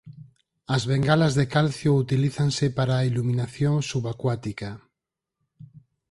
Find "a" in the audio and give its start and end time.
2.97-3.05